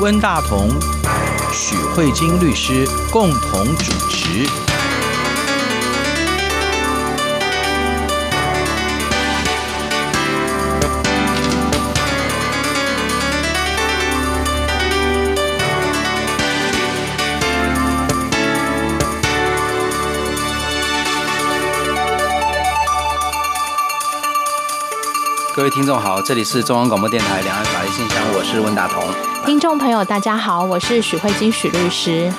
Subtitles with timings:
[0.00, 0.70] 温大同、
[1.52, 4.46] 许慧金律师共同主持。
[25.54, 29.04] 各位听众好，这里是中央广播电台两岸法律信箱，我是温大同。
[29.50, 32.32] 听众朋友大家好，我是许慧金许律师。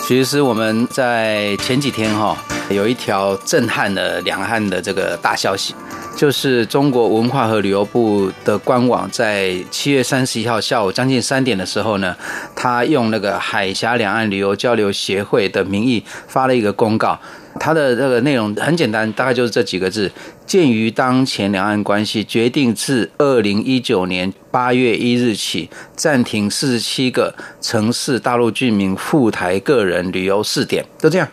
[0.00, 2.36] 许律师，我们在前几天哈
[2.70, 5.74] 有一条震撼了两岸的这个大消息，
[6.16, 12.14] 就是中国文化和旅游部的官网在七月三十一号下午将近三点的时候呢，
[12.54, 17.18] 他用那个海峡两岸旅游交流协会的名义发了一个公告。
[17.60, 20.10] 它的这个内容很简单，大概就是这几个字：
[20.46, 31.28] 鉴于当前两岸关系，决定自二零一九年八月一日起暂停四十七个城市大陆居民赴台个人旅游试点，就这样。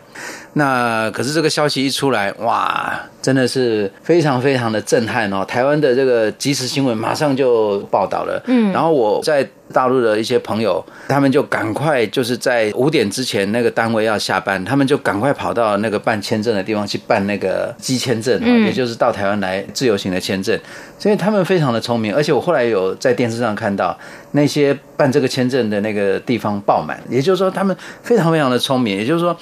[0.54, 5.46] 那可是这个消息一出来，哇，真的是非常非常的震撼哦！
[5.46, 9.48] 台湾的这个即时新闻马上就报道了，嗯，然后我在。
[9.74, 20.60] 大陆的一些朋友，他们就赶快就是在五点之前那个单位要下班，他们就赶快跑到那个办签证的地方去办那个机签证，也就是到台湾来自由行的签证。
[20.98, 23.98] 所以他们非常的聪明，而且我后来有在电视上看到
[24.32, 29.36] 那些办这个签证的那个地方爆满，也就是说他们非常非常的聪明，也就是说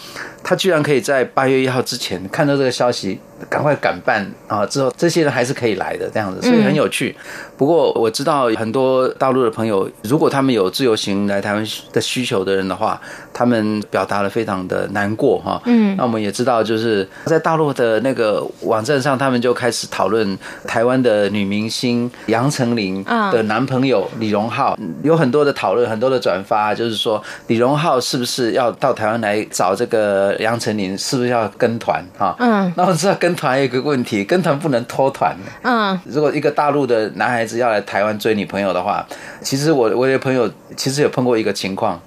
[0.43, 3.19] 他居然可以在八月一号之前看到这个消息。
[3.51, 4.65] 赶快赶办啊！
[4.65, 7.15] 之后这些人还是可以来的，这样子，所以很有趣。
[7.55, 11.63] 不过我知道很多大陆的朋友，如果他们有自由行来台湾
[11.93, 12.99] 的需求的人的话，
[13.31, 15.61] 他们表达了非常的难过哈。
[15.65, 20.35] 嗯，那我们也知道，就是在大陆的那个网站上，他们就开始讨论
[20.65, 32.35] 台湾的女明星杨丞琳的男朋友李荣浩，有很多的讨论，很多的转发，就是说李荣浩是不是要到台湾来找这个杨丞琳，是不是要跟团哈？
[32.39, 33.27] 嗯，那我知道跟。
[33.27, 35.35] 跟团有一个问题，跟团不能脱团。
[35.61, 39.05] 嗯，如果一个大陆的男孩子要来台湾追女朋友的话，
[39.41, 41.99] 其实我我有朋友其实有碰过一个情况，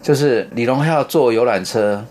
[0.00, 2.02] 就是李荣浩坐游览车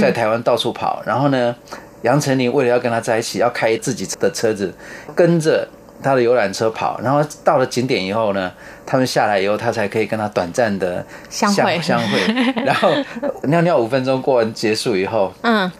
[0.00, 1.54] 在台湾到处跑，嗯、然后呢，
[2.00, 4.72] 杨丞琳为了要跟他在一起，要开自己的车子
[5.14, 5.68] 跟着
[6.06, 8.52] 他的游览车跑，然后到了景点以后呢，
[8.86, 12.20] 他们下来以后，他才可以跟他短暂的相会相会，
[12.64, 12.90] 然后
[13.48, 15.70] 尿尿五分钟过完结束以后，嗯。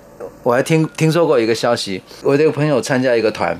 [0.42, 3.56] 我还听听说过一个消息，我的一个朋友参加一个团，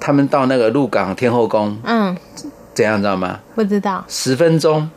[0.00, 2.16] 他们到那个鹿港天后宫，嗯，
[2.74, 3.40] 怎样知道吗？
[3.54, 4.04] 不知道。
[4.08, 4.90] 十分钟，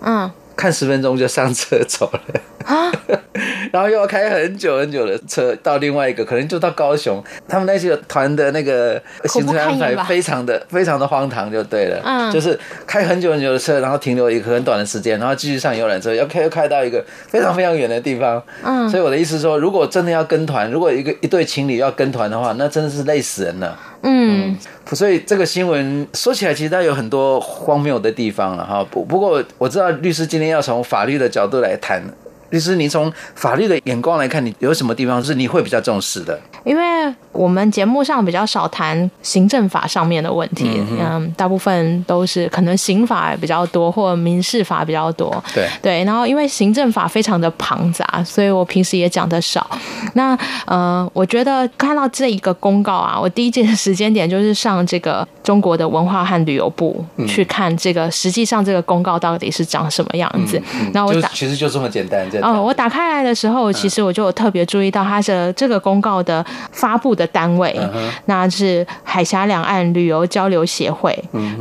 [0.00, 2.20] 嗯，看十分钟就上车走了。
[2.64, 2.92] 啊，
[3.72, 7.22] 然后又要开很久很久的车到另外一个，可能就到高雄。
[7.48, 12.00] 他们那些团的那个行程安排非常的非常的荒唐，就对了。
[12.04, 18.42] 嗯，就是开很久很久的车，然后停留一个很短的时间，然后继续上游览车，要开又开到一个非常非常远的地方。
[18.62, 23.78] 嗯，所以我的意思是说，如果真的要跟团，如果一个一对情侣要跟团的话，那真的是累死人了。
[24.02, 28.86] 嗯，嗯，所以这个新闻说起来，其实它有很多荒谬的地方了哈。
[28.90, 32.02] 不不过我知道律师今天要从法律的角度来谈。
[32.50, 36.38] 律师，你从法律的眼光来看，你有什么地方是你会比较重视的？
[36.64, 45.42] 因为我们节目上比较少谈行政法上面的问题，嗯，嗯，大部分都是可能刑法比较多，或者民事法比较多。
[45.54, 49.70] 对对，然后因为行政法非常的庞杂，所以我平时也讲的少。
[50.14, 50.36] 那
[50.66, 60.60] 呃，我觉得看到这一个公告啊，我第一件时间点就是上这个中国的文化和旅游部去看这个，实际上这个公告到底是长什么样子。
[60.92, 62.28] 那、嗯嗯、我打，其实就这么简单。
[62.42, 67.78] 哦，我打开来的时候，其实我就有特别注意到它的这个公告的发布的单位，
[68.26, 71.16] 那是海峡两岸旅游交流协会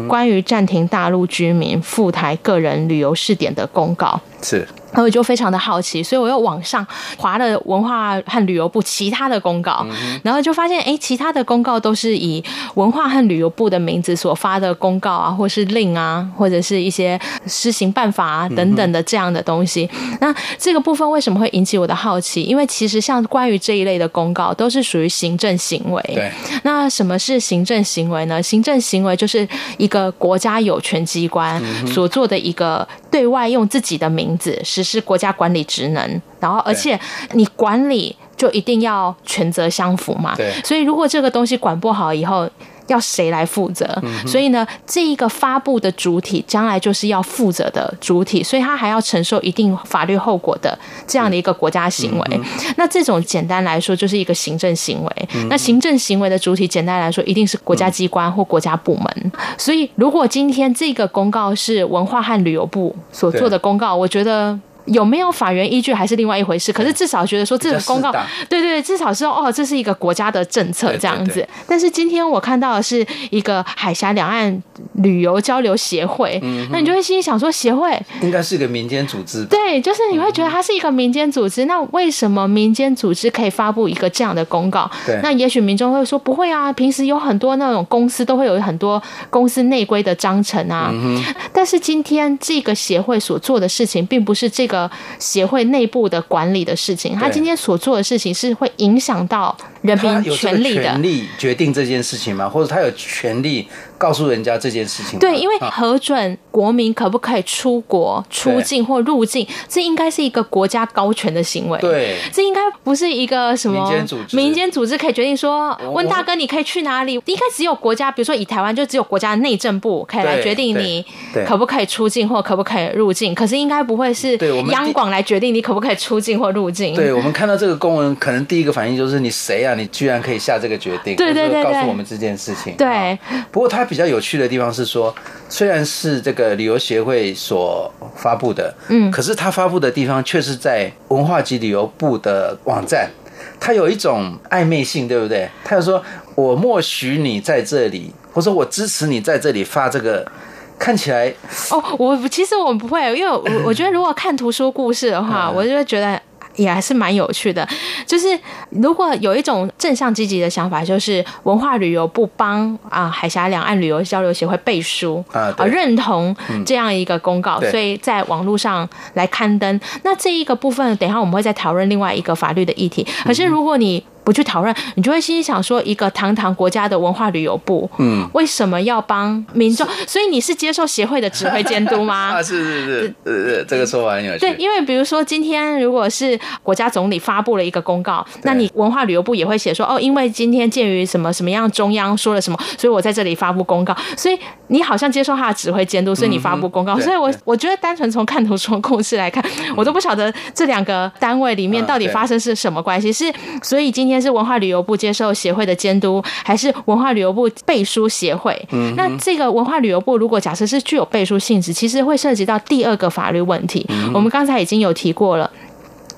[0.08, 4.20] 关于暂停大陆居民赴台个人旅游试点的公告。
[4.42, 4.68] 是。
[4.98, 6.86] 然后我就非常的好奇，所以我又往上
[7.18, 9.86] 划了文化和旅游部其他的公告，
[10.24, 12.44] 然后就发现，哎，其他的公告都是以
[12.74, 19.88] 文化和旅游部的名字所发的公告啊，或是令啊，或者是一些施行办法啊等等的这样的东西。
[20.20, 22.42] 那这个部分为什么会引起我的好奇？
[22.42, 26.02] 因为其实像关于这一类的公告，都是属于行政行为。
[26.08, 26.32] 对。
[26.64, 28.42] 那什么是行政行为呢？
[28.42, 37.00] 行政行为就是一个国家有权机关所做的一个对外用自己的名字实施国家管理职能，然后而且
[37.34, 40.34] 你管理就一定要权责相符嘛。
[40.36, 42.50] 对，所以如果这个东西管不好以后，
[42.88, 43.86] 要谁来负责？
[44.02, 52.26] 嗯、所以呢，这一个发布的主体将来就是要负责的主体，所以他还要承受一定法律后果的这样的一个国家行为。
[52.32, 52.42] 嗯、
[52.78, 55.30] 那这种简单来说就是一个行政行为。
[55.36, 59.06] 嗯、那行政行为的主体简单来说一定是国家机关或国家部门。
[59.26, 64.58] 嗯、所以如果今天这个公告是文化和旅游部所做的公告，我觉得。
[64.88, 68.12] 有没有法源依据还是另外一回事，可是至少觉得说这个公告，
[68.50, 71.32] 对对对，至少是说哦，这是一个国家的政策这样子。
[71.32, 74.64] 对对对，但是今天我看到的是一个海峡两岸
[74.94, 79.44] 旅游交流协会，嗯、那你就会心里想说，协会应该是一个民间组织。
[79.46, 81.66] 对，就是你会觉得它是一个民间组织。
[81.66, 84.90] 嗯、那为什么民间组织可以发布一个这样的公告？
[85.06, 90.92] 对，那也许民众会说不会啊，平时有很多那种公司都会有很多公司内规的章程啊。
[90.94, 94.77] 嗯、但是今天这个协会所做的事情，并不是这个。
[95.20, 99.56] 协会内部的管理的事情，他今天所做的事情是会影响到
[99.88, 100.84] 人民权利的。
[100.84, 102.48] 权利决定这件事情吗？
[102.48, 103.68] 或者他有权利？
[103.98, 105.18] 告诉人家这件事情。
[105.18, 111.80] 对，因为核准国民可不可以出国、出境或入境，这应该是一个国家高权的行为。
[111.80, 117.14] 对，这应该不是一个什么民间组织，民间组织可以决定说，温大哥你可以去哪里？
[117.26, 121.04] 应该只有国家，比如说以台湾，就只有国家内政部可以来决定你
[121.48, 123.34] 可不可以出境或可不可以入境。
[123.34, 124.38] 可是应该不会是
[124.70, 126.94] 央广来决定你可不可以出境或入境。
[126.94, 129.74] 对，我们看到这个公文，可能第一个反应就是你谁啊？
[129.78, 131.16] 你居然可以下这个决定？
[131.16, 132.76] 对对对，告诉我们这件事情。
[132.78, 133.18] 对，
[133.52, 133.88] 不过它。
[133.88, 135.16] 比较有趣的地方是说，
[135.48, 143.10] 虽然是这个旅游协会所发布的，嗯，可是它发布的地方却是在文化及旅游部的网站，
[143.58, 145.50] 它有一种暧昧性，对不对？
[145.64, 146.04] 他就说
[146.36, 150.30] 我默许你在这里，或者说我支持你在这里发这个，
[150.78, 151.34] 看起来
[151.72, 156.22] 哦，我其实我们不会，因为我我觉得如果看图书故事的话， 嗯、我就会觉得。
[156.58, 157.68] 也还是蛮有趣的，
[158.06, 158.38] 就是
[158.70, 169.80] 如果有一种正向积极的想法，就是文化旅游不帮啊海峡两岸旅游交流协会背书啊，认同这样一个公告，嗯、所以在网络上来刊登。
[170.04, 173.08] 那这一个部分，等一下我们会再讨论另外一个法律的议题。
[173.24, 179.88] 可是如果你不去讨论，你就会心里想说，一个堂堂国家的文化旅游部，嗯，为什么要帮民众？
[180.06, 182.34] 所以你是接受协会的指挥监督吗？
[182.36, 184.40] 啊，是是是，呃，这个说法很有趣。
[184.40, 193.96] 对，因为比如说今天如果是国家总理发布了一个公告，那你文化旅游部也会写说，哦，因为今天鉴于什么什么样，中央说了什么，所以我在这里发布公告。
[194.18, 194.38] 所以
[194.68, 196.96] 你好像接受他的指挥监督，所以你发布公告。
[196.96, 199.42] 嗯、所以我我觉得单纯从看图说故事来看，
[199.78, 203.14] 我都不晓得这两个单位里面到底发生是什么关系。
[203.14, 203.32] 是，
[203.64, 204.17] 所以今天。
[204.22, 208.60] 是文化旅游部接受协会的监督，还是文化旅游部背书协会？
[208.72, 213.86] 嗯，那这个文化旅游部如果假设是具有背书性质，其实会涉及到第二个法律问题。
[213.90, 215.50] 嗯、我们刚才已经有提过了。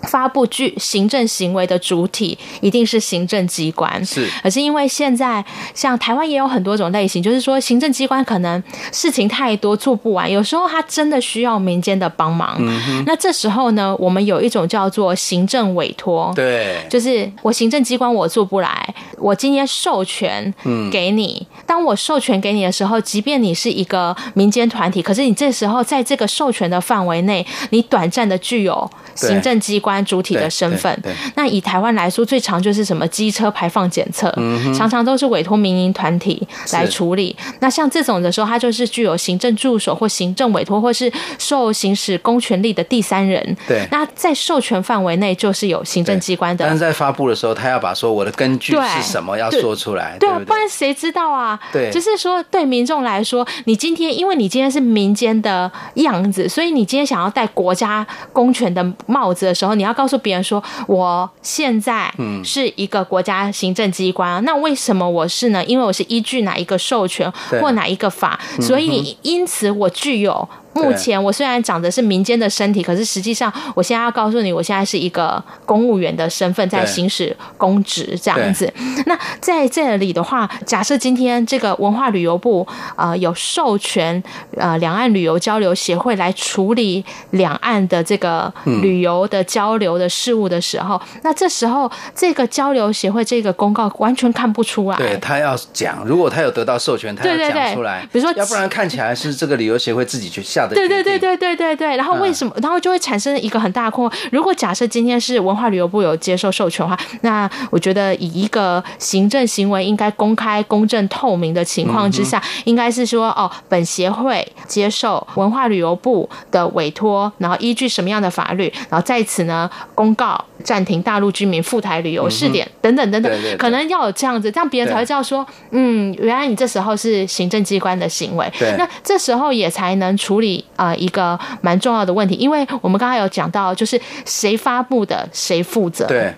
[0.03, 4.29] 发布具行政行为的主体一定是行政机关，是。
[4.41, 5.43] 可是因为现在
[5.73, 8.63] 像台湾也有很多种类型，就是说行政机关可能
[8.93, 12.55] 事情太多做不完，有时候他真的需要民间的帮忙。
[12.59, 13.03] 嗯哼。
[13.05, 20.53] 那这时候呢，我们有一种叫做行政委托，对，就是我行政机关我做不来，我今天授权
[20.89, 21.45] 给你。
[21.49, 21.63] 嗯。
[21.65, 29.88] 当我授权给你的时候，即便你是一个民间团体，可是你这时候在这个授权的范围内，你短暂的具有行政机关。
[30.05, 30.97] 主体的身份，
[31.35, 37.35] 那以台湾来说，最常就是什么机车排放检测，嗯、常常都是委托民营团体来处理。
[37.59, 43.57] 那像这种的时候，它就是具有行政助手或行政委托，或是受行使公权力的第三人。
[43.67, 46.65] 对，那在授权范围内就是有行政机关的。
[46.65, 51.59] 但是在发布的时候，他要把说我的根据是什么要说出来，对，对，对，对，不然谁知道啊？
[51.71, 65.63] 对，就是说对民众来说，你今天因为你今天是民间的样子，所以你今天想要戴国家公权的帽子的时候，你要告诉别人说，我现在是一个国家行政机关，那为什么我是呢？
[65.63, 67.31] 因为我是依据哪一个授权
[67.61, 70.47] 或哪一个法，所以因此我具有。
[70.73, 78.71] 目前我虽然长的是民间的身体，可是实际上我现在要告诉你，我现在是一个公务员的身份在行使公职这样子。
[79.07, 84.21] 那在这里的话，假设今天这个文化旅游部呃有授权
[84.55, 94.97] 呃两岸旅游交流协会来处理两岸的这个旅游的交流的事务的时候，嗯、那这时候这个交流协会这个公告完全看不出来。
[94.97, 98.07] 对，他要讲，如果他有得到授权，他要讲出来。
[98.11, 100.58] 比如说，要不然看起来是这个旅游协会自己去下。
[100.67, 102.53] 对对对对对对对，然后为什么？
[102.61, 104.13] 然后就会产生一个很大的困惑。
[104.31, 120.43] 如果假设今天是文化旅游部有接受授权的话，那我觉得以一个行政行为应该公开、公正、透明的情况之下，应该是说哦，本协会接受文化旅游部的委托，然后依据什么样的法律，然后在此呢公告。
[120.61, 128.45] 暂停大陆居民赴台旅游试点等等等等，可能要有这样子，这样别人才会知道说，嗯，原来你这时候是行政机关的行为。
[128.77, 136.05] 那这时候也才能处理啊一个蛮重要的问题，因为我们刚才有讲到，就是谁发布的谁负责。
[136.07, 136.33] 对。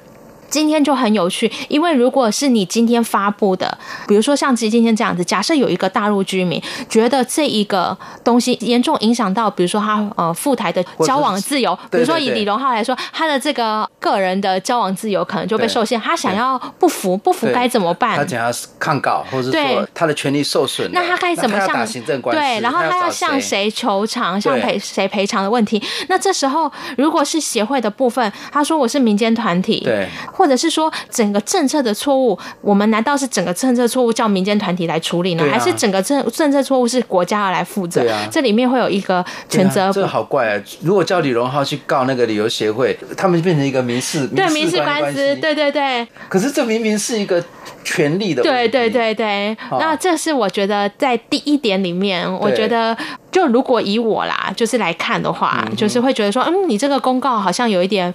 [0.52, 3.76] 今天就很有趣，因为如果是你今天发布的，
[4.08, 18.18] 比如说像今天这样子，假设有一个大陆居民觉得这一个东西严重影响到，比如说他呃赴台的交往自由，比如说以李荣浩来说，他的这个个人的交往自由可能就被受限，他想要不服，不服该怎么办？
[18.18, 22.42] 他想要抗告，或者说他的权利受损，那他该怎么向行政官司？
[22.42, 25.82] 对，然后他要向谁求偿，向赔谁赔偿的问题？
[26.10, 30.10] 那这时候如果是协会的部分，他说我是民间团体，对。
[30.42, 35.44] 或者是说整个政策的错误，我们难道是整个政策错误叫民间团体来处理呢？
[35.44, 38.12] 啊、还是整个政政策错误是国家要来负责？
[38.12, 39.92] 啊、这里面会有一个全责、啊。
[39.94, 40.64] 这个好怪啊！
[40.82, 46.08] 如果叫李荣浩去告那个旅游协会，他们就变成一个民事对民事官司，对对对。
[46.28, 47.44] 可是这明明是一个
[47.84, 48.42] 权利的。
[48.42, 49.56] 对对对对。
[49.70, 52.98] 哦、那这是我觉得在第一点里面，我觉得
[53.32, 58.12] 就如果以我啦，就是来看的话，嗯、就是会觉得说，嗯，你这个公告好像有一点。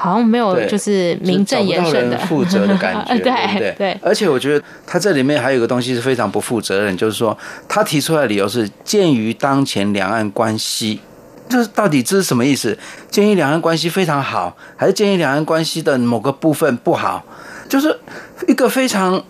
[0.00, 3.98] 好像没有，就是名正言顺的负责的感觉， 对对，对，对。
[4.00, 7.36] 而且我觉得他这里面还有一个东西是非常不负责任，就是说
[7.66, 11.00] 他提出来的理由是鉴于当前两岸关系，
[11.48, 12.78] 这到底这是什么意思？
[13.10, 17.24] 鉴于两岸关系非常好，还是鉴于两岸关系的某个部分不好？
[17.68, 17.98] 就是
[18.46, 19.20] 一个非常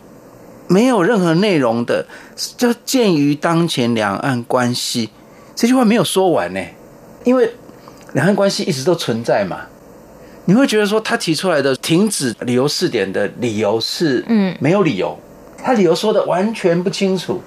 [0.66, 2.04] 没有任何内容的，
[2.58, 5.08] 就鉴于当前两岸关系
[5.56, 6.60] 这句话没有说完呢，
[7.24, 7.50] 因为
[8.12, 9.62] 两岸关系一直都存在嘛。
[10.48, 15.14] 你会觉得说他提出来的停止旅游试点的理由是嗯没有理由，
[15.62, 17.42] 他理由说的完全不清楚。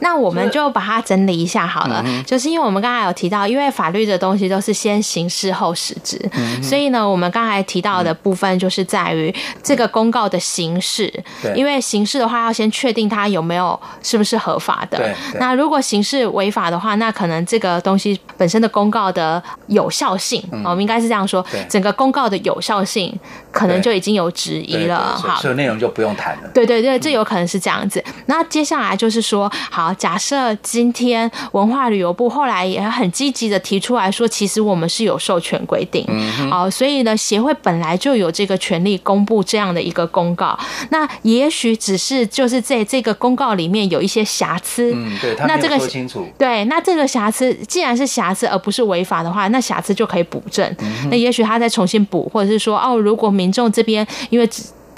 [0.00, 11.12] 那我们就把它整理一下好了，就是、就是因为我们刚才有提到，因为法律的东西都是先行事后实质，嗯、所以呢，我们刚才提到的部分就是在于这个公告的形式。
[11.44, 15.14] 嗯，因为形式的话要先确定它有没有是不是合法的。
[15.38, 23.14] 那如果形式违法的话，那可能这个东西本身的公告的有效性，嗯、我们应该是这样说，整个公告的有效性
[23.52, 25.14] 可能就已经有质疑了。
[25.16, 26.48] 好，所以内容就不用谈了。
[26.54, 28.02] 对对对，这有可能是这样子。
[28.26, 29.89] 那接下来就是说，好。
[29.94, 36.06] 假设今天文化旅游部后来也很积极的提出来说，其实我们是有授权规定，
[36.50, 40.58] 好，所以呢，协会本来就有这个权利公布这样的一个公告。
[40.90, 50.76] 那也许只是就是在这个公告里面有一些瑕疵，嗯，对，那这个说清楚，对，那这个瑕疵既然是瑕疵而不是违法的话，那瑕疵就可以补正。
[51.10, 54.48] 那也许他再重新补，或者是说，哦，如果民众这边因为。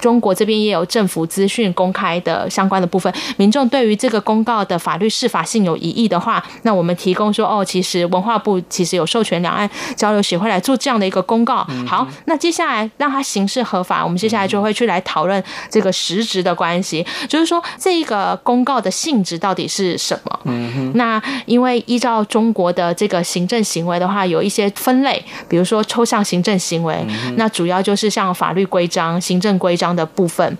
[0.03, 11.65] 中国这边也有政府资讯公开的相关的部分，民众对于这个公告的法律适法性有疑义的话，那我们提供说，哦，其实文化部其实有授权两岸交流协会来做这样的一个公告。
[11.87, 20.39] 好，那接下来让它形式合法，我们接下来就会去来讨论这个实质的关系，就是说这一个公告的性质到底是什么？
[20.43, 20.91] 嗯哼。
[20.95, 26.93] 那因为依照中国的这个行政行为的话，有一些分类，比如说抽象行政行为，
[27.37, 29.92] 那主要就是像法律规章、行政规章。
[29.95, 30.57] 的部分。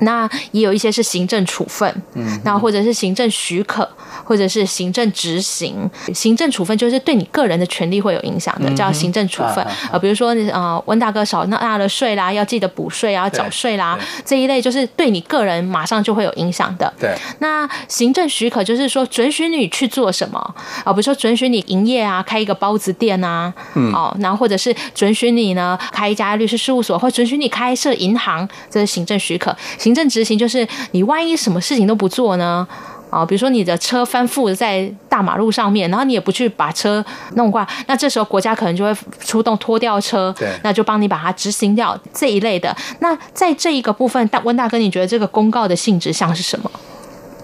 [0.00, 3.88] 那也有一些是行政处分，嗯，那或者是行政许可，
[4.24, 5.88] 或者是行政执行。
[6.14, 9.64] 行政处分就是对你个人的权利会有影响的，叫行政处分。
[9.92, 16.92] 呃，比如说呃，温大哥少纳了税啦，要记得补税啊，要缴税啦，这一类就是对你个人马上就会有影响的。
[16.98, 17.16] 对。
[17.40, 20.38] 那行政许可就是说准许你去做什么
[20.84, 20.92] 啊？
[20.92, 29.56] 比如说准许你营业啊，开一个包子店啊，嗯，哦，然后或者是准许你呢开一家律师事务所，或准许你开设银行，这是行政许可。
[29.78, 32.66] 行政执行就是你万一什么事情都不做呢？
[33.10, 37.02] 啊，比如说你的车翻覆在大马路上面，然后你也不去把车
[37.36, 42.76] 弄挂，那这时候国家可能就会出动拖吊车，对，那就帮你把它执行掉这一类的。
[43.00, 46.70] 那在这一个部分，大温大哥，你觉得这个公告的性质像是什么？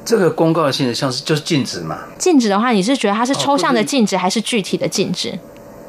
[0.04, 2.00] 这个公告的性质像是就是禁止嘛？
[2.18, 5.32] 禁止的话，你是觉得它是抽象的禁止还是具体的禁止？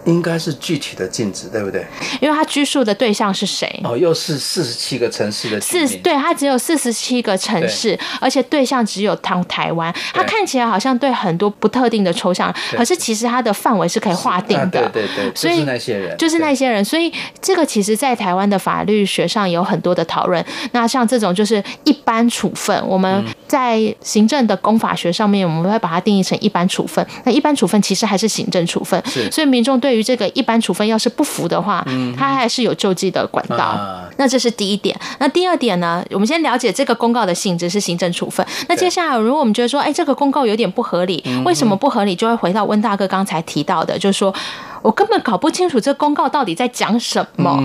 [0.06, 1.86] 应该是具体的禁止，对不对？
[2.20, 3.80] 因为他拘束的对象是谁？
[3.84, 9.94] 哦，又是四十七个城市的四，对，他只有四十七个城市，而且对象只有台台湾。
[10.14, 14.90] 他看起来好像对很多不特定的抽象，可是其实它的范围是可以划定的。
[14.92, 16.84] 对对对，所以就是那些人，就是那些人。
[16.86, 20.46] 所以这个其实，在台湾的法律学上有很多的讨论。
[20.72, 27.04] 那像这种就是一般处分，我们在行政的公法学上面，我们会把它定义成一般处分。
[27.24, 29.96] 那一般处分其实还是行政处分，所以民众对。
[29.96, 31.82] 于这个一般处分，要是不服的话，
[32.18, 33.80] 他还是有救济的管道。
[34.18, 34.94] 那这是第一点。
[35.20, 36.04] 那第二点呢？
[36.12, 38.46] 我们先了解这个公告的性质是行政处分。
[38.68, 42.14] 那接下来，如果我们觉得说，哎，这个公告有点不合理，为什么不合理？
[42.14, 44.36] 就会回到温大哥刚才提到的，就是说
[44.82, 47.58] 我根本搞不清楚这公告到底在讲什么。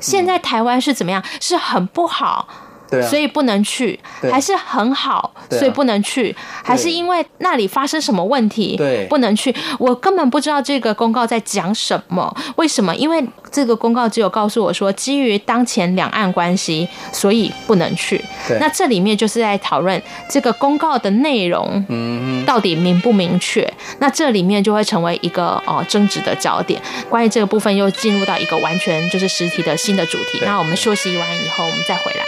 [0.00, 1.22] 现在台湾是怎么样？
[1.38, 2.48] 是很不好。
[2.92, 3.98] 对啊、所以不能去，
[4.30, 9.54] 还是很好，啊、所以不能去，还是因为那里发生什么问题，对，不能去。
[9.78, 12.94] 我根本不知道这个公告在讲什么，为什么？
[12.96, 18.22] 因为这个公告只有告诉我说，基于当前两岸关系，所以不能去。
[18.60, 23.66] 那这里面就是在讨论这个公告的内容，嗯，到底明不明确？
[24.00, 26.78] 那这里面就会成为一个哦争执的焦点。
[27.08, 30.40] 关于这个部分，又进入到一个完全就是实体的新的主题。
[30.44, 32.24] 那我们休息完以后，我们再回来。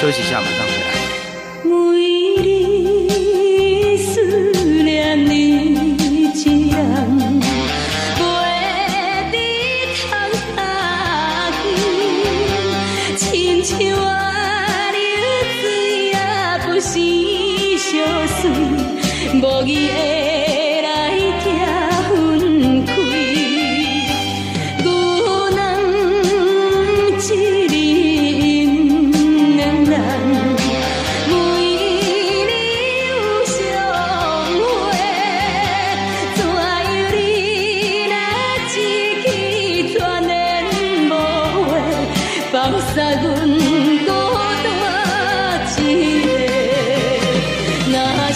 [0.00, 0.88] 休息一下，马上回来。
[19.32, 20.19] 无伊的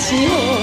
[0.07, 0.54] 欢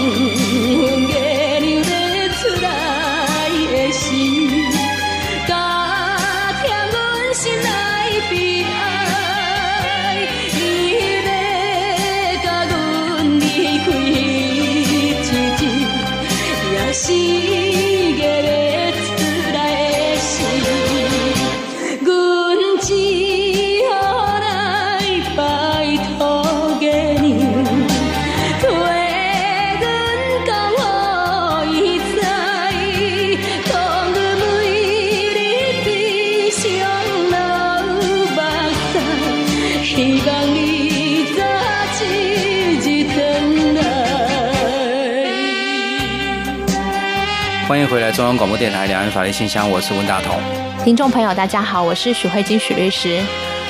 [47.91, 50.39] 回来，中央广播电台两岸法律信箱，我是温大同。
[50.81, 53.19] 听众朋友，大家好，我是许慧金许律师。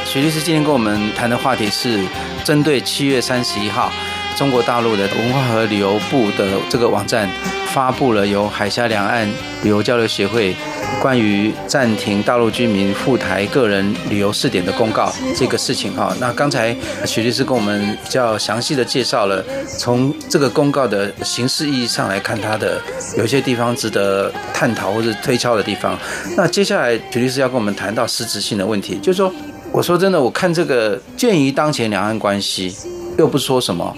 [0.05, 2.05] 许律师今天跟我们谈的话题是
[2.43, 3.91] 针对七月三十一号，
[4.37, 7.27] 中国大陆的文化和旅游部的这个网站
[7.65, 9.27] 发布了由海峡两岸
[9.63, 10.55] 旅游交流协会。
[11.01, 19.43] 关于暂停大陆居民赴台个人旅游试点的公告这个事情哈，那刚才许律师跟我们比较详细的介绍了，
[19.79, 22.79] 从这个公告的形式意义上来看，它的
[23.17, 25.97] 有些地方值得探讨或者推敲的地方。
[26.37, 29.33] 那接下来许律师要跟我们谈到实质性的问题，就是说，
[29.71, 32.75] 我说真的，我看这个鉴于当前两岸关系，
[33.17, 33.91] 又不说什么，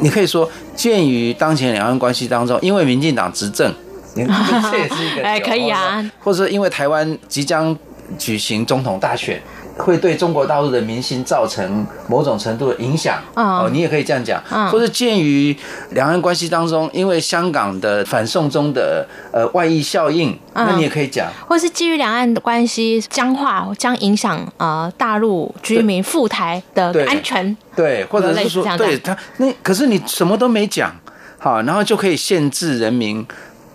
[0.00, 3.72] 你可以说鉴于当前两岸关系当中，因为民进党执政。
[4.70, 7.76] 这也是一个哎，可以啊，或者因为台湾即将
[8.18, 9.40] 举行总统大选，
[9.76, 13.22] 会对中国大陆的民心造成某种程度的影响。
[13.34, 14.42] 哦，你也可以这样讲。
[14.70, 15.56] 或者鉴于
[15.90, 21.28] 两岸关系当中，因为香港的反送中的呃外溢效应，那你也可以讲。
[21.46, 27.56] 或是基于两岸的关系僵化，将影响呃大陆居民赴台的安全。
[27.76, 30.92] 对，或者是说，对他那可是你什么都没讲，
[31.38, 33.24] 好，然后就可以限制人民。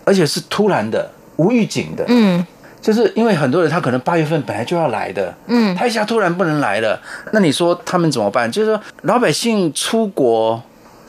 [0.06, 2.46] 而且是突然的、无预警的，嗯，
[2.82, 6.98] 就是因为很多人他可能八月份本来就要来的，嗯，他一下突然不能来了，
[7.34, 8.50] 那你说他们怎么办？
[8.50, 10.62] 就是说老百姓出国，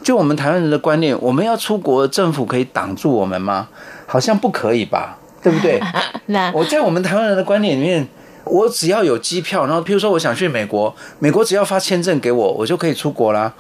[0.03, 3.69] 就我们台湾人的观念，我们要出国，政府可以挡住我们吗？
[4.07, 5.81] 好像不可以吧，对不对？
[6.27, 8.09] 那我在我们台湾人的观念里面，
[8.45, 13.53] 我只要有机票，然后譬如说我想去美国，美国只要发签证给我，我就可以出国啦。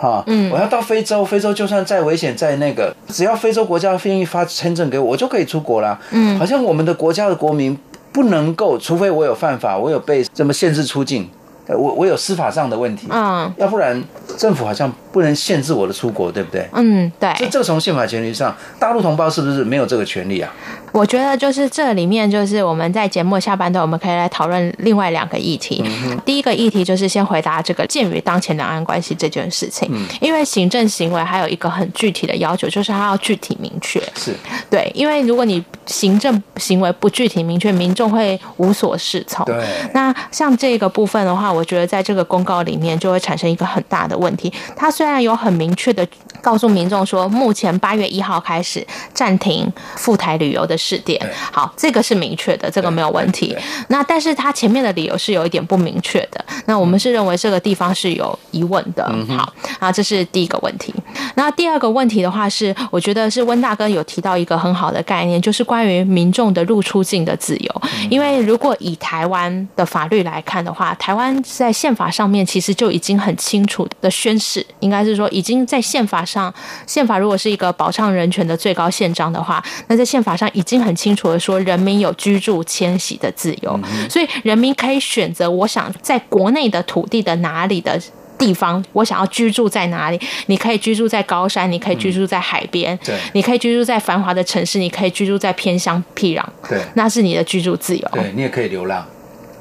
[0.00, 5.98] 哈，嗯，我要到非洲，非洲就算再危险再那个，只要非洲国家愿意发签证给我，我就可以出国了。
[6.10, 7.78] 嗯，好像我们的国家的国民
[8.10, 11.28] 不能够，除非我有犯法，我有被这么限制出境，
[11.68, 14.02] 我我有司法上的问题，嗯，要不然
[14.38, 16.68] 政府好像不能限制我的出国，对不对？
[16.72, 17.32] 嗯，对。
[17.36, 20.52] 这这从宪法权利上，大陆同胞是不是没有这个权利啊？
[20.92, 25.84] 我觉得就是这里面，就是我们在节目下半段，我们可以来讨论另外两个议题。
[26.24, 29.88] 第一个议题就是先回答这个鉴于当前两岸关系这件事情，
[30.20, 34.00] 因为行政行为还有一个很具体的要求，就是它要具体明确。
[34.16, 34.34] 是
[34.68, 39.44] 对，因为如果你行政行为不具体明确，民众会无所适从。
[39.46, 39.64] 对。
[39.94, 44.52] 那像这个部分的话，我觉得在这个公告里面就会产生一个很大的问题。
[44.74, 46.06] 它虽然有很明确的
[46.40, 51.20] 告诉民众说，目前八月一号开始暂停赴台旅游的试点。
[51.52, 53.56] 好，这个是明确的，这个没有问题。
[53.88, 56.44] 那但是他前面的理由是有一点不明确的。
[56.66, 59.04] 那我们是认为这个地方是有疑问的。
[59.36, 60.94] 好，啊，这是第一个问题。
[61.34, 67.82] 那第二个问题的话是，我觉得是温大哥有提到一个很好的概念，就是关于民众的入出境的自由。
[68.08, 76.52] 因为如果以台湾的法律来看的话，台湾在宪法上面其实就已经很清楚的宣示，应该是说已经在宪法上，
[76.86, 88.00] 宪法如果是一个保障人权的最高宪章的话，那在宪法上已经很清楚的说，人民有居住迁徙的自由，所以人民可以选择我想在国内的土地的哪里的。
[88.40, 90.18] 地方，我想要居住在哪里？
[90.46, 98.08] 你可以居住在高山，你可以居住在海边，对，你可以居住在繁华的城市，你可以居住在偏乡僻壤，对，那是你的居住自由。
[98.12, 99.06] 对，你也可以流浪。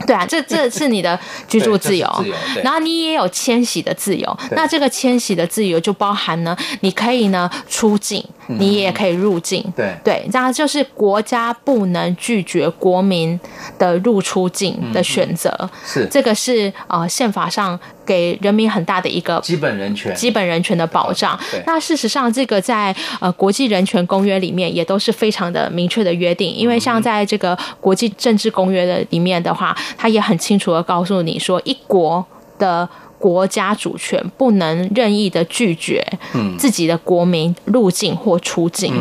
[0.08, 4.38] 对啊，这这 是你的居住自由，自由，然后你也有迁徙的自由。
[4.52, 9.64] 那这个迁徙的自由就包含呢，你可以呢出境，你也可以入境。
[9.68, 13.40] 嗯、对对，这样就是国家不能拒绝国民
[13.78, 15.54] 的入出境的选择。
[15.60, 17.80] 嗯、是这个是呃宪法上
[18.10, 21.40] 给人民很大的一个基本人权、基本人权的保障。
[21.68, 29.78] 那事实上，这个在呃国际人权公约里面也都是非常的明确的约定，因为像在这个国际政治公约的里面的话。
[29.98, 32.26] 他也很清楚的告诉你说，一国
[32.58, 32.90] 的。
[33.20, 36.04] 国家主权不能任意的拒绝
[36.58, 38.94] 自己的国民入境或出境，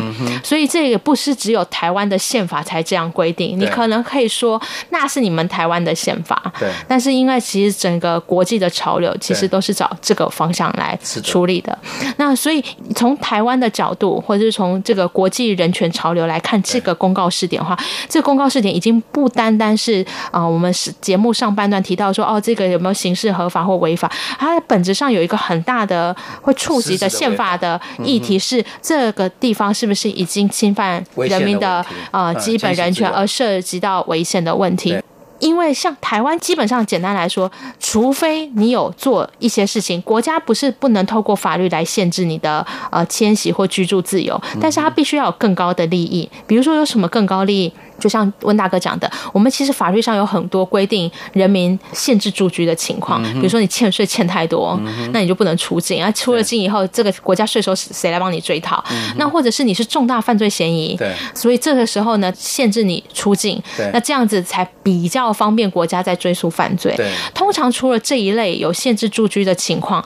[0.43, 3.57] 所以这个不是只有台湾的宪法才这样规定。
[3.57, 6.51] 你可能可以说那是你们台湾的宪法，
[6.87, 11.77] 但是因为其实整个国际的潮流其实都是找这个方向来处理的。
[12.17, 12.61] 那所以
[12.95, 17.77] 从台湾的角度，或者是从这个国际人权潮流来看，这个公告试点的话，
[18.09, 24.08] 这个公告试点已经不单单是啊，我们是节目上半段提到说哦，这个有没有刑事合法或违法？
[24.37, 34.97] 它在本质上有一个很大的会触及的宪法的议题，是这个地方是不是已经侵犯人民的呃基本人权，而涉及到危险的问题？
[35.39, 47.73] 因为像台湾，基本上简单来说，除非你有做一些事情，国家不是不能透过法律来限制你的呃迁徙或居住自由，但是它必须要有更高的利益，比如说有什么更高利益？
[47.99, 54.79] 就像温大哥讲的，我们其实法律上有很多规定人民限制住居的情况，比如说你欠税欠太多，
[55.11, 56.11] 那你就不能出境啊。
[56.11, 58.83] 出了境以后，这个国家税收谁来帮你追讨？
[59.17, 63.61] 那或者是你是重大犯罪嫌疑，对，所以这个时候呢，限制你出境，
[63.93, 66.95] 那这样子才比较方便国家在追溯犯罪。
[67.33, 70.03] 通常除了这一类有限制住居的情况。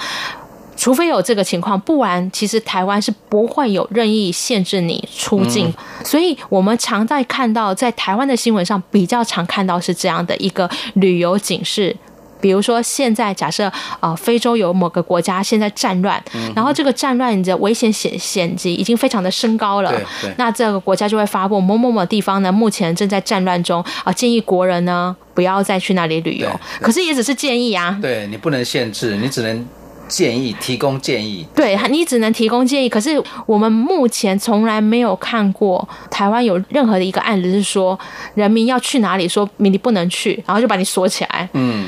[0.84, 5.69] 除非有这个情况，不然其实台湾是不会有任意限制你出境。
[5.69, 11.96] 嗯、所以我们常在看到，在台湾的新闻上比较常看到是这样的一个旅游警示。
[12.41, 13.67] 比如说，现在假设
[14.02, 19.93] 啊、呃，非洲有某个国家现在战乱，嗯、然后这个战乱的危险险险级已经非常的升高了，
[20.36, 26.60] 那这个国家就会发布某某某地方呢，目前正在战乱中啊、呃，建议国人呢不要再去那里旅游。
[26.82, 29.65] 可是也只是建议啊，对你不能限制，你只能。
[30.08, 32.89] 建议提供建议，对，你只能提供建议。
[32.89, 37.98] 可是我们目前从来没有看过台湾有任何的一个案子是说
[38.36, 41.50] 人民要去哪里，说明你不能去，然后就把你锁起来。
[41.54, 41.88] 嗯，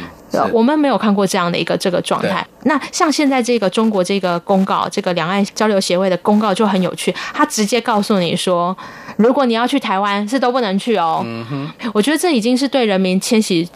[0.52, 2.46] 我们没有看过这样的一个这个状态。
[2.64, 8.76] 那像现在这个中国这个公告，这个两岸交流协会的公告就很有趣，他直接告诉你说，
[9.18, 11.22] 如果你要去台湾，是都不能去哦。
[11.26, 13.68] 嗯哼，我觉得这已经是对人民迁徙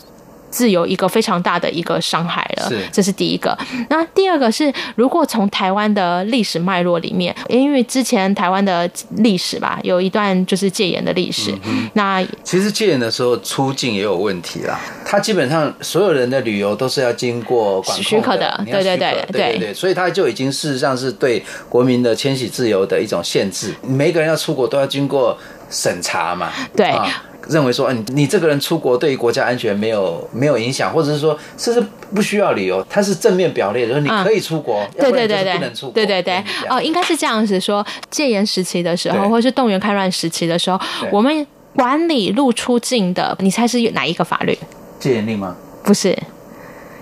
[0.49, 3.57] 自由一个非常大的一个伤害了，是，这是第一个。
[3.89, 11.51] 那第二个是，如果从台湾的历史脉络里面，因为之前台湾的历史吧，有一段就是戒严的历史。
[11.65, 23.73] 嗯、那其实戒严的时候出境也有问题啦，他基本上所有人的旅游都是要经过许可的，对对对对对对，所以他就已经事实上是对国民的迁徙自由的一种限制。
[23.81, 25.37] 每个人要出国都要经过
[25.69, 26.87] 审查嘛，对。
[26.87, 31.83] 啊认为说，嗯，你这个人出国对于国家安全没有没有影响，或者是说，这是
[32.13, 40.79] 不需要理由，他是正面表列，就是你可以出国，对对对对，不能出国，对对对，哦，应该是这样子说，戒严时期的时候，或是动员戡乱时期的时候，
[41.11, 44.57] 我们管理入出境的，你猜是哪一个法律？
[44.99, 45.55] 戒严令吗？
[45.83, 46.17] 不是，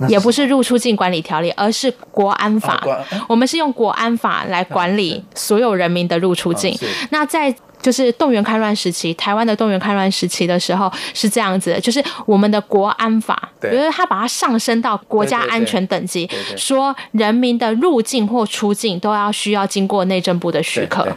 [0.08, 2.82] 也不是入出境管理条例，而是国安法。
[3.28, 6.78] 我们是用国安法来管理所有人民的入出境。
[7.10, 21.08] 那在就是动员戡乱时期，台湾的动员戡乱时期的时候是这样子的，就是我们的国安法，比如说他把它上升到国家安全等级，说人民的入境或出境都要需要经过内政部的许可。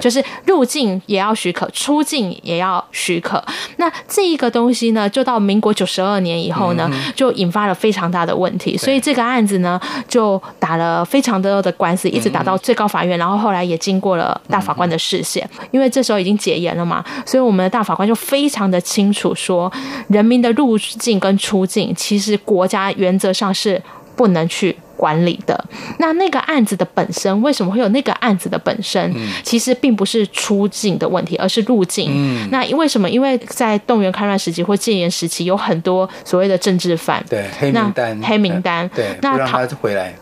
[0.00, 3.44] 就是入境也要许可，出境也要许可。
[3.76, 8.76] 那这一个东西呢，就到民国九十二年以后呢，嗯、就引发了非常大的问题。
[8.76, 15.48] 所以这个案子呢，就打了非常多的官司，一直打到最高法院，然后后来也经过了大法官的释宪。
[15.72, 19.72] 因为这时候已经解严了嘛，所以我们的大法官就非常的清楚说，
[20.08, 23.80] 人民的入境跟出境，其实国家原则上是
[24.16, 24.76] 不能去。
[25.00, 25.64] 管理的。
[25.98, 29.10] 那那个案子的本身，为什么会有那个案子的本身？
[29.42, 32.46] 其实并不是出境的问题，而是入境。
[32.50, 33.08] 那为什么？
[33.08, 40.14] 因为在动员戡乱时期或戒严时期，有很多所谓的政治犯，对黑名单，黑名单，对，那他回来。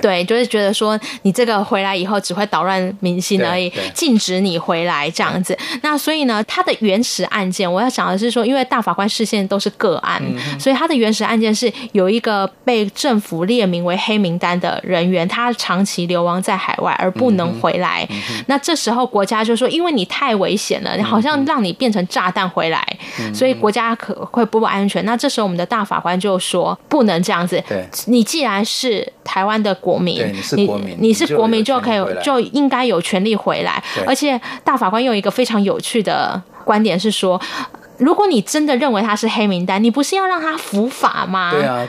[0.00, 5.56] 对，就是觉得说你这个回来以后只会捣乱民心而已，禁止你回来这样子。
[5.82, 18.06] 那所以呢，他的原始案件，我要讲的是说，因为大法官视线都是个案，嗯、所以他的原始案件是有一个被政府列名为黑名单的人员，他长期流亡在海外而不能回来。
[18.10, 22.86] 嗯嗯、那这时候国家就说，因为你太危险了，好像让你变成炸弹回来，
[23.18, 25.04] 嗯、所以国家可会不安全。
[25.04, 27.62] 那这时候我们的大法官就说，不能这样子。
[27.68, 29.74] 对，你既然是台湾的。
[29.80, 33.82] 国民，你是国民，你是国民就可以就应该有权利回来。
[34.06, 37.40] 而且大法官用一个非常有趣的观点是说。
[38.00, 41.50] 如果你真的认为他是黑名单，你不是要让他伏法吗？
[41.50, 41.86] 对啊，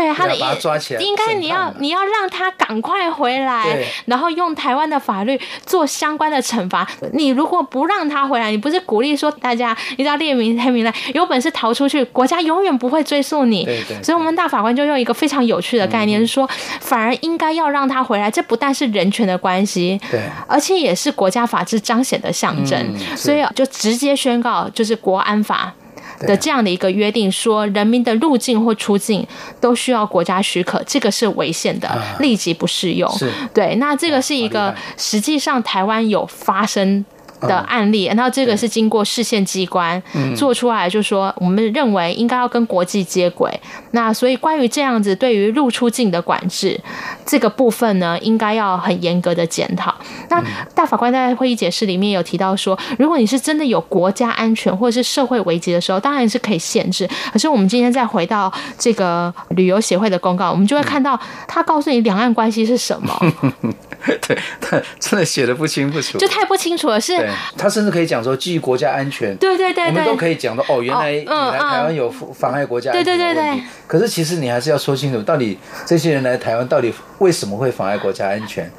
[0.00, 6.86] 对他的把他抓起来，应该你要你要让他赶快回来，然后用台湾的法律做相关的惩罚。
[7.12, 13.64] 你如果不让他回来，你不是鼓励说大家一定要列明黑名单，有本事逃出去，国家永远不会追诉你。
[13.64, 14.02] 对对。
[14.02, 16.48] 所以，我们大法官就用一个非常有趣的概念，是说，
[16.80, 18.30] 反而应该要让他回来。
[18.30, 22.96] 这不但是人权的关系，对，而且也是国家法治彰显的象征。
[23.16, 25.72] 所以，就直接宣告，就是国安法
[26.20, 29.26] 的这样的一个约定，说人民的入境或出境
[29.60, 33.10] 都需要国家许可，这个是违宪的，立即不适用。
[33.52, 37.04] 对，那这个是一个实际上台湾有发生
[37.40, 40.02] 的案例，然后这个是经过市县机关
[40.36, 43.50] 做出来，就说我们认为应该要跟国际接轨。
[43.92, 46.78] 那所以关于这样子对于入出境的管制
[47.26, 49.94] 这个部分呢，应该要很严格的检讨。
[50.28, 50.42] 那
[50.74, 57.08] 大法官在会议解释里面有提到说，如果你是真的有国家安全或者是社会危机的时候，当然是可以限制。
[57.32, 63.18] 可是我们今天再回到这个旅游协会的公告，我们就会看到他告诉你两岸关系是什么。
[64.26, 67.00] 对，他真的写的不清不楚，就太不清楚了。
[67.00, 67.16] 是，
[67.56, 73.34] 他甚至可以讲说基于国家安全，对对对，我们都可以讲到哦，原来你来台湾有妨碍国家安全的问题。
[73.34, 73.64] 对对对对。
[73.86, 78.70] 可是其实你还是要说清楚，到底这些人来台湾到底为什么会妨碍国家安全？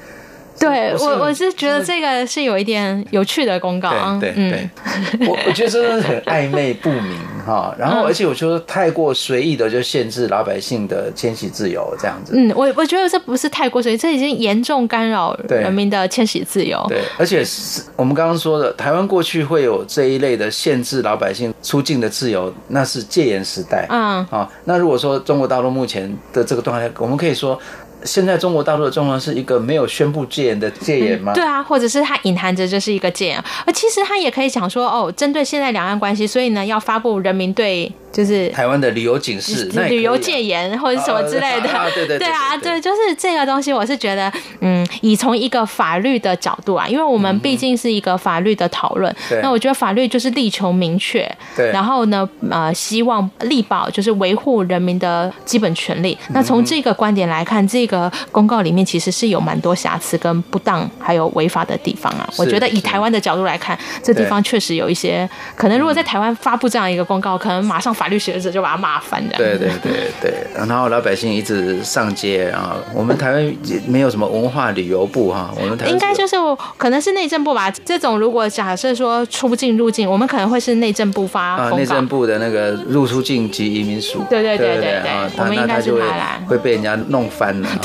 [0.62, 4.18] 对我，我是觉得这个是有一点有趣的公告啊。
[4.22, 7.76] 对对对，我我觉得真的很暧昧不明哈。
[7.78, 12.34] 然后，而且我觉得太过随意的就限制老百姓的迁徙自由这样子。
[12.36, 16.86] 嗯，我我觉得这不是太过随意，这已经严重干扰人民的迁徙自由。
[16.88, 23.88] 对，而且是我们刚刚说的，台湾过去会有这一类的限制老百姓出境的自由，那是戒严时代。
[23.90, 27.60] 嗯，啊，那如果说中国大陆目前的这个状态，我们可以说。
[28.04, 31.34] 现在中国大陆的状况是一个没有宣布戒严的戒严吗？
[31.34, 37.92] 对啊，或者是它隐含着就是一个戒严，而其实他也可以讲说，哦，针对现在两岸关系，所以呢要发布人民对。
[38.12, 56.18] 就是台湾的旅游警示、旅游戒严或者什么之类的，对对对啊，对，就是这个东西，我是觉得，嗯，以从一个法律的角度啊，因为我们毕竟是一个法律的讨论，那我觉得法律就是力求明确，对，然后呢，呃，希望力保就是维护人民的基本权利。
[56.34, 62.28] 那从这个观点来看，这个公告里面其实是有蛮多瑕疵跟不当还有违法的地方啊。
[62.38, 67.96] 我觉得以台湾的角度来看，这地方确实有一些可能，如果在台湾发布这样一个公告，可能马上。
[68.02, 69.38] 法律学者就把他骂翻这样。
[69.38, 76.36] 对对对对，然后老百姓一直上街，然后我们台湾没有什么文化旅游部哈，我们台湾应该就是
[76.78, 77.70] 可能是内政部吧。
[77.86, 84.24] 这种如果假设说出境入境，我们可能会是内政部发啊，内政部的那个入出境及移民署。
[84.32, 87.70] 对对对对对，我们应该是他来会被人家弄翻了。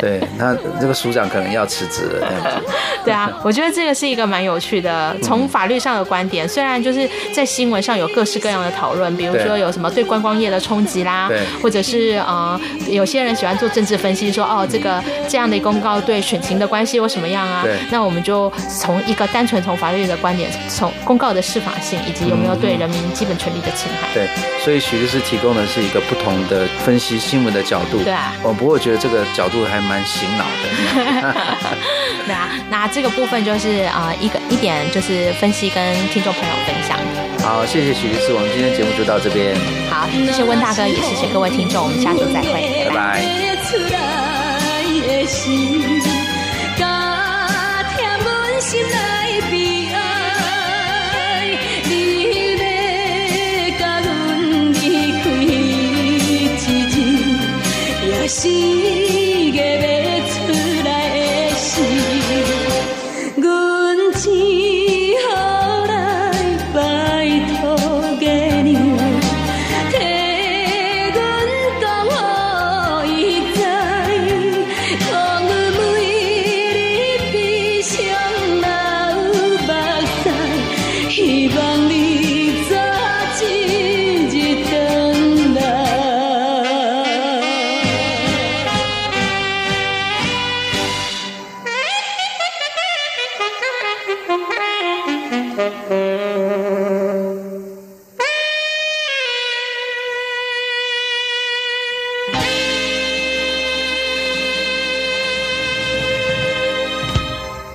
[0.00, 2.72] 对对，那这个署长可能要辞职了这样子。
[3.04, 9.51] 对啊，我觉得这个是一个蛮有趣的，从法律上的观点，虽然就是在新闻上有各式各样的讨论，比如说。
[9.52, 11.30] 说有什么对观光业的冲击啦，
[11.62, 17.62] 或者是呃，有些人喜欢做政治分析，说哦，这个这样的公告对选情的关系有什么样啊？
[17.90, 24.08] 那我们就从一个单纯从法律的观点，从公告的适法性以及有没有对人民基本权利的侵害。
[24.14, 24.26] 对，
[24.64, 28.02] 所以许律师提供的是一个不同的分析新闻的角度。
[28.02, 31.34] 对啊，我不过觉得这个角度还蛮醒脑的。
[32.24, 36.98] 对啊，那这个部分就是啊、呃，一个一点就是分析跟听众朋友分享。
[37.42, 39.54] 好，谢谢许律师，我们今天节目就到这边。
[39.90, 43.20] 好，谢谢温大哥，也谢谢各位听众，我们下周再会，拜拜。